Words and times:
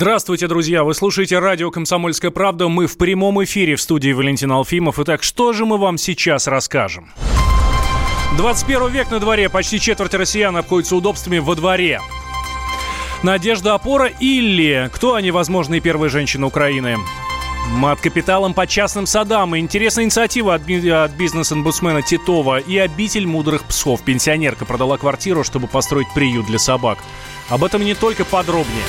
Здравствуйте, 0.00 0.46
друзья! 0.46 0.84
Вы 0.84 0.94
слушаете 0.94 1.40
радио 1.40 1.72
«Комсомольская 1.72 2.30
правда». 2.30 2.68
Мы 2.68 2.86
в 2.86 2.96
прямом 2.96 3.42
эфире 3.42 3.74
в 3.74 3.80
студии 3.80 4.12
Валентин 4.12 4.52
Алфимов. 4.52 5.00
Итак, 5.00 5.24
что 5.24 5.52
же 5.52 5.66
мы 5.66 5.76
вам 5.76 5.98
сейчас 5.98 6.46
расскажем? 6.46 7.10
21 8.36 8.90
век 8.90 9.10
на 9.10 9.18
дворе. 9.18 9.48
Почти 9.48 9.80
четверть 9.80 10.14
россиян 10.14 10.56
обходятся 10.56 10.94
удобствами 10.94 11.38
во 11.38 11.56
дворе. 11.56 12.00
Надежда 13.24 13.74
Опора 13.74 14.06
или 14.06 14.88
кто 14.94 15.14
они, 15.14 15.32
возможные 15.32 15.80
первые 15.80 16.10
женщины 16.10 16.46
Украины? 16.46 16.98
Мат 17.72 18.00
капиталом 18.00 18.54
по 18.54 18.68
частным 18.68 19.04
садам. 19.04 19.58
Интересная 19.58 20.04
инициатива 20.04 20.54
от, 20.54 20.62
от 20.62 21.10
бизнес-омбудсмена 21.16 22.02
Титова 22.02 22.58
и 22.58 22.78
обитель 22.78 23.26
мудрых 23.26 23.64
псов. 23.64 24.02
Пенсионерка 24.02 24.64
продала 24.64 24.96
квартиру, 24.96 25.42
чтобы 25.42 25.66
построить 25.66 26.14
приют 26.14 26.46
для 26.46 26.60
собак. 26.60 26.98
Об 27.48 27.64
этом 27.64 27.84
не 27.84 27.96
только 27.96 28.24
подробнее. 28.24 28.84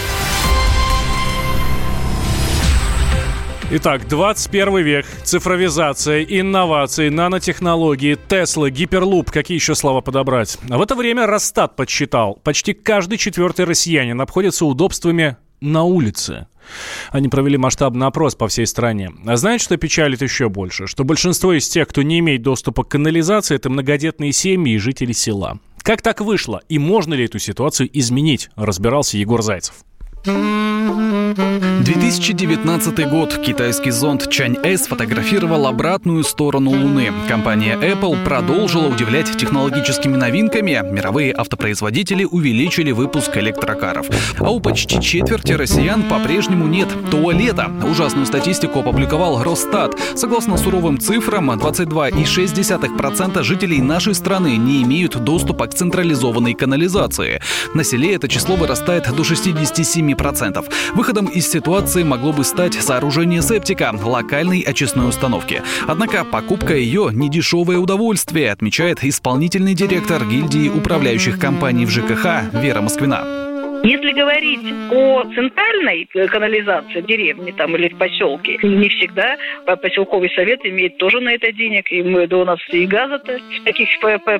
Итак, 3.72 4.08
21 4.08 4.80
век, 4.80 5.06
цифровизация, 5.24 6.24
инновации, 6.24 7.10
нанотехнологии, 7.10 8.18
Тесла, 8.28 8.72
гиперлуп, 8.72 9.30
какие 9.30 9.58
еще 9.58 9.76
слова 9.76 10.02
подобрать? 10.02 10.58
А 10.72 10.80
в 10.80 10.82
это 10.82 10.96
время 10.96 11.28
Росстат 11.28 11.76
подсчитал, 11.76 12.40
почти 12.44 12.74
каждый 12.74 13.20
четвертый 13.20 13.66
россиянин 13.66 14.20
обходится 14.22 14.66
удобствами 14.66 15.38
на 15.62 15.84
улице. 15.84 16.48
Они 17.12 17.30
провели 17.30 17.58
масштабный 17.58 18.08
опрос 18.08 18.34
по 18.34 18.48
всей 18.48 18.66
стране. 18.66 19.12
А 19.28 19.36
знаете, 19.38 19.66
что 19.66 19.78
печалит 19.78 20.24
еще 20.24 20.50
больше? 20.50 20.88
Что 20.88 21.04
большинство 21.04 21.54
из 21.54 21.70
тех, 21.70 21.88
кто 21.88 22.02
не 22.02 22.18
имеет 22.20 22.42
доступа 22.42 22.84
к 22.84 22.90
канализации, 22.90 23.56
это 23.56 23.70
многодетные 23.70 24.32
семьи 24.32 24.74
и 24.74 24.80
жители 24.80 25.12
села. 25.12 25.60
Как 25.84 26.02
так 26.02 26.22
вышло? 26.22 26.64
И 26.70 26.80
можно 26.80 27.14
ли 27.14 27.26
эту 27.26 27.38
ситуацию 27.38 27.88
изменить? 27.94 28.50
Разбирался 28.56 29.20
Егор 29.20 29.44
Зайцев. 29.44 29.76
2019 30.26 33.10
год. 33.10 33.38
Китайский 33.38 33.92
зонд 33.92 34.30
Чань-С 34.30 34.88
фотографировал 34.88 35.66
обратную 35.66 36.26
сторону 36.26 36.72
Луны. 36.72 37.14
Компания 37.30 37.78
Apple 37.78 38.22
продолжила 38.26 38.88
удивлять 38.88 39.38
технологическими 39.38 40.18
новинками. 40.18 40.84
Мировые 40.92 41.34
автопроизводители 41.34 42.26
увеличили 42.26 42.92
выпуск 42.92 43.38
электрокаров. 43.38 44.08
А 44.40 44.52
у 44.52 44.60
почти 44.60 45.02
четверти 45.02 45.54
россиян 45.54 46.04
по-прежнему 46.04 46.68
нет 46.68 46.90
туалета. 47.10 47.72
Ужасную 47.90 48.26
статистику 48.26 48.80
опубликовал 48.80 49.42
Росстат. 49.42 49.98
Согласно 50.16 50.58
суровым 50.58 51.00
цифрам, 51.00 51.50
22,6% 51.52 53.42
жителей 53.44 53.82
нашей 53.82 54.14
страны 54.14 54.58
не 54.58 54.84
имеют 54.84 55.16
доступа 55.24 55.68
к 55.68 55.74
централизованной 55.74 56.56
канализации. 56.56 57.40
На 57.74 57.86
селе 57.86 58.16
это 58.16 58.28
число 58.28 58.58
вырастает 58.58 59.10
до 59.16 59.24
67 59.24 60.09
7%. 60.14 60.66
Выходом 60.94 61.26
из 61.28 61.50
ситуации 61.50 62.04
могло 62.04 62.34
бы 62.34 62.44
стать 62.44 62.76
сооружение 62.76 63.42
септика, 63.42 63.94
локальной 63.94 64.62
очистной 64.62 65.10
установки. 65.10 65.62
Однако 65.88 66.24
покупка 66.24 66.76
ее 66.76 67.10
не 67.12 67.30
дешевое 67.30 67.78
удовольствие, 67.78 68.52
отмечает 68.52 69.04
исполнительный 69.04 69.74
директор 69.74 70.26
гильдии 70.26 70.70
управляющих 70.70 71.40
компаний 71.40 71.86
в 71.86 71.90
ЖКХ 71.90 72.54
Вера 72.54 72.82
Москвина. 72.82 73.49
Если 73.84 74.12
говорить 74.12 74.74
о 74.92 75.24
центральной 75.34 76.06
канализации 76.06 77.02
в 77.02 77.06
деревне 77.06 77.54
там, 77.54 77.76
или 77.76 77.90
в 77.90 77.98
поселке, 77.98 78.58
не 78.62 78.90
всегда 78.90 79.38
поселковый 79.82 80.30
совет 80.32 80.66
имеет 80.66 80.98
тоже 80.98 81.20
на 81.20 81.34
это 81.34 81.52
денег. 81.52 81.92
И 81.92 82.02
мы, 82.04 82.28
да 82.28 82.38
у 82.38 82.46
нас 82.46 82.60
и 82.72 82.86
газа-то 82.86 83.38
в 83.38 83.64
таких 83.64 83.88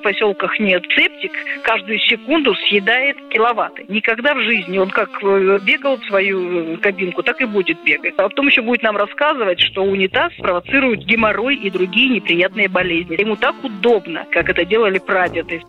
поселках 0.02 0.60
нет. 0.60 0.84
Септик 0.96 1.32
каждую 1.64 2.00
секунду 2.00 2.54
съедает 2.56 3.18
киловатты. 3.30 3.86
Никогда 3.88 4.34
в 4.34 4.42
жизни 4.42 4.78
он 4.78 4.90
как 4.90 5.10
э, 5.24 5.60
бегал 5.64 5.98
в 5.98 6.06
свою 6.06 6.74
э, 6.74 6.78
кабинку, 6.78 7.24
так 7.24 7.42
и 7.42 7.46
будет 7.46 7.82
бегать. 7.84 8.14
А 8.18 8.24
потом 8.24 8.48
еще 8.48 8.62
будет 8.62 8.84
нам 8.84 8.98
рассказывать, 8.98 9.60
что 9.60 9.84
унитаз 9.84 10.34
провоцирует 10.40 11.06
геморрой 11.06 11.56
и 11.56 11.70
другие 11.70 12.10
неприятные 12.10 12.68
болезни. 12.68 13.20
Ему 13.20 13.36
так 13.36 13.56
удобно, 13.64 14.26
как 14.32 14.50
это 14.50 14.66
делали 14.66 15.00
прадеды. 15.00 15.62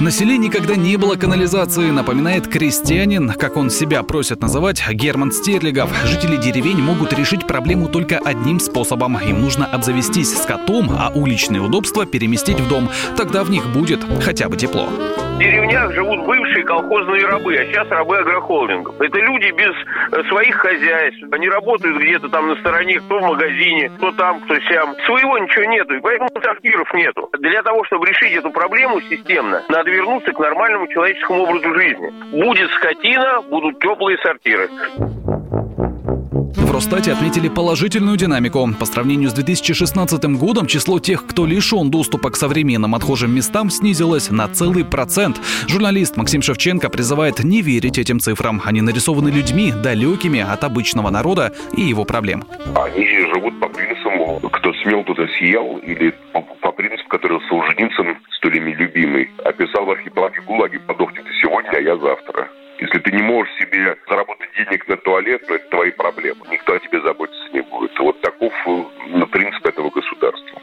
На 0.00 0.10
селе 0.10 0.38
никогда 0.38 0.74
не 0.74 0.96
было 0.96 1.14
канализации, 1.14 1.90
напоминает 1.90 2.48
крестьянин, 2.48 3.30
как 3.30 3.56
он 3.56 3.70
себя 3.70 4.02
просит 4.02 4.40
называть, 4.40 4.82
Герман 4.90 5.30
Стерлигов. 5.30 5.88
Жители 6.04 6.36
деревень 6.36 6.82
могут 6.82 7.12
решить 7.12 7.46
проблему 7.46 7.88
только 7.88 8.18
одним 8.18 8.58
способом. 8.58 9.16
Им 9.18 9.40
нужно 9.40 9.66
обзавестись 9.66 10.36
скотом, 10.36 10.90
а 10.90 11.12
уличные 11.14 11.62
удобства 11.62 12.06
переместить 12.06 12.58
в 12.58 12.68
дом. 12.68 12.90
Тогда 13.16 13.44
в 13.44 13.50
них 13.50 13.66
будет 13.66 14.00
хотя 14.20 14.48
бы 14.48 14.56
тепло. 14.56 14.88
В 15.34 15.38
деревнях 15.38 15.92
живут 15.92 16.26
бывшие 16.26 16.64
колхозные 16.64 17.26
рабы, 17.26 17.56
а 17.56 17.64
сейчас 17.66 17.88
рабы 17.88 18.18
агрохолдингов. 18.18 19.00
Это 19.00 19.18
люди 19.18 19.50
без 19.50 19.74
э, 20.12 20.22
своих 20.28 20.54
хозяйств. 20.54 21.24
Они 21.32 21.48
работают 21.48 21.98
где-то 21.98 22.28
там 22.28 22.48
на 22.48 22.56
стороне, 22.56 23.00
кто 23.00 23.18
в 23.18 23.22
магазине, 23.22 23.90
кто 23.96 24.12
там, 24.12 24.40
кто 24.42 24.54
сям. 24.60 24.94
Своего 25.06 25.36
ничего 25.38 25.64
нету, 25.64 25.94
и 25.94 26.00
поэтому 26.00 26.30
трактиров 26.30 26.92
нету. 26.94 27.28
Для 27.40 27.62
того, 27.64 27.84
чтобы 27.84 28.06
решить 28.06 28.32
эту 28.32 28.50
проблему 28.50 29.00
системно, 29.00 29.62
надо 29.68 29.83
вернуться 29.90 30.32
к 30.32 30.38
нормальному 30.38 30.86
человеческому 30.88 31.42
образу 31.42 31.74
жизни. 31.74 32.10
Будет 32.30 32.70
скотина, 32.72 33.42
будут 33.42 33.78
теплые 33.80 34.18
сортиры. 34.18 34.68
В 36.56 36.72
Росстате 36.72 37.12
отметили 37.12 37.48
положительную 37.48 38.16
динамику. 38.16 38.68
По 38.78 38.84
сравнению 38.84 39.30
с 39.30 39.32
2016 39.32 40.24
годом 40.38 40.66
число 40.66 40.98
тех, 40.98 41.26
кто 41.26 41.46
лишен 41.46 41.90
доступа 41.90 42.30
к 42.30 42.36
современным 42.36 42.94
отхожим 42.94 43.34
местам, 43.34 43.70
снизилось 43.70 44.30
на 44.30 44.48
целый 44.48 44.84
процент. 44.84 45.40
Журналист 45.68 46.16
Максим 46.16 46.42
Шевченко 46.42 46.88
призывает 46.90 47.44
не 47.44 47.62
верить 47.62 47.98
этим 47.98 48.18
цифрам. 48.18 48.60
Они 48.64 48.80
нарисованы 48.80 49.28
людьми, 49.28 49.72
далекими 49.72 50.40
от 50.40 50.64
обычного 50.64 51.10
народа 51.10 51.52
и 51.76 51.82
его 51.82 52.04
проблем. 52.04 52.44
Они 52.74 53.06
живут 53.06 53.60
по 53.60 53.68
принципу, 53.68 54.40
кто 54.50 54.72
смел, 54.82 55.04
тот 55.04 55.18
съел, 55.38 55.78
или 55.78 56.12
по, 56.32 56.40
по 56.40 56.72
принципу, 56.72 57.08
который 57.08 57.40
Солженицын, 57.48 58.16
столь 58.44 58.58
любимый, 58.58 59.30
описал 59.42 59.86
в 59.86 59.90
архипелаге 59.90 60.40
ГУЛАГе 60.42 60.78
«Подохнет 60.80 61.24
сегодня, 61.40 61.70
а 61.70 61.80
я 61.80 61.96
завтра». 61.96 62.50
Если 62.84 62.98
ты 62.98 63.12
не 63.12 63.22
можешь 63.22 63.50
себе 63.58 63.96
заработать 64.06 64.50
денег 64.58 64.86
на 64.86 64.96
туалет, 64.98 65.46
то 65.46 65.54
это 65.54 65.70
твои 65.70 65.90
проблемы. 65.90 66.44
Никто 66.50 66.74
о 66.74 66.78
тебе 66.78 67.00
заботиться 67.00 67.48
не 67.54 67.62
будет. 67.62 67.98
Вот 67.98 68.20
таков 68.20 68.52
ну, 68.66 69.26
принцип 69.26 69.64
этого 69.64 69.88
государства. 69.88 70.60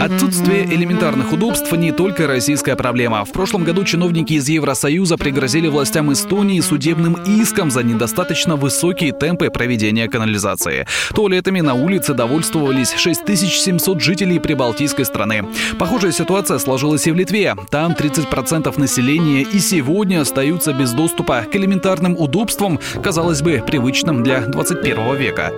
Отсутствие 0.00 0.64
элементарных 0.64 1.32
удобств 1.32 1.70
не 1.72 1.92
только 1.92 2.26
российская 2.26 2.74
проблема. 2.74 3.24
В 3.24 3.32
прошлом 3.32 3.64
году 3.64 3.84
чиновники 3.84 4.34
из 4.34 4.48
Евросоюза 4.48 5.16
пригрозили 5.16 5.68
властям 5.68 6.12
Эстонии 6.12 6.60
судебным 6.60 7.14
иском 7.24 7.70
за 7.70 7.82
недостаточно 7.82 8.56
высокие 8.56 9.12
темпы 9.12 9.50
проведения 9.50 10.08
канализации. 10.08 10.86
Туалетами 11.14 11.60
на 11.60 11.74
улице 11.74 12.14
довольствовались 12.14 12.94
6700 12.96 14.00
жителей 14.00 14.40
прибалтийской 14.40 15.04
страны. 15.04 15.44
Похожая 15.78 16.12
ситуация 16.12 16.58
сложилась 16.58 17.06
и 17.06 17.12
в 17.12 17.16
Литве. 17.16 17.54
Там 17.70 17.92
30% 17.92 18.78
населения 18.78 19.42
и 19.42 19.58
сегодня 19.58 20.20
остаются 20.20 20.71
без 20.72 20.92
доступа 20.92 21.42
к 21.42 21.56
элементарным 21.56 22.16
удобствам, 22.18 22.78
казалось 23.02 23.42
бы, 23.42 23.62
привычным 23.66 24.22
для 24.22 24.40
21 24.40 25.16
века. 25.16 25.52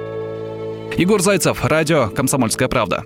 Егор 0.97 1.21
Зайцев, 1.21 1.65
радио 1.65 2.09
«Комсомольская 2.09 2.69
правда». 2.69 3.05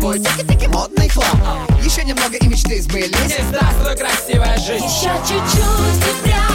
Обои, 0.00 0.18
тики-тики, 0.18 0.66
модный 0.68 1.10
хлам 1.10 1.66
Еще 1.82 2.02
немного 2.04 2.34
и 2.34 2.48
мечты 2.48 2.80
сбылись. 2.80 3.10
Здравствуй, 3.48 3.96
красивая 3.96 4.56
жизнь. 4.56 4.86
Еще 4.86 5.12
чуть-чуть 5.28 6.08
и 6.08 6.22
прямо 6.22 6.49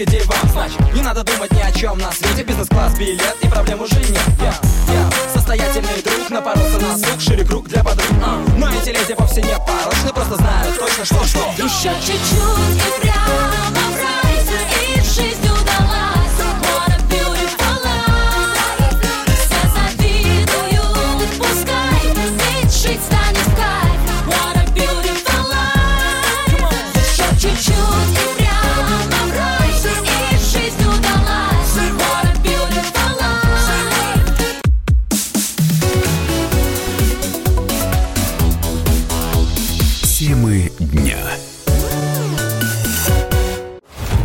сутки 0.00 0.04
диван 0.04 0.50
Значит, 0.52 0.94
не 0.94 1.02
надо 1.02 1.24
думать 1.24 1.52
ни 1.52 1.60
о 1.60 1.72
чем 1.72 1.98
на 1.98 2.10
свете. 2.12 2.42
Бизнес-класс, 2.42 2.98
билет 2.98 3.36
и 3.42 3.48
проблем 3.48 3.80
уже 3.82 3.96
нет. 3.96 4.22
Я, 4.40 4.54
я, 4.92 5.10
состоятельный 5.32 6.02
друг 6.02 6.30
Напоролся 6.30 6.78
на 6.78 6.98
сук, 6.98 7.20
шире 7.20 7.44
круг 7.44 7.68
для 7.68 7.82
подруг. 7.82 8.06
А, 8.22 8.42
Но 8.56 8.68
эти 8.70 8.90
леди 8.90 9.14
вовсе 9.18 9.42
не 9.42 9.54
порочны 9.54 10.12
Просто 10.14 10.36
знают 10.36 10.78
точно, 10.78 11.04
что 11.04 11.24
что. 11.24 11.38
Еще 11.56 11.90
чуть-чуть 12.00 12.76
и 12.76 13.00
прямо 13.00 13.49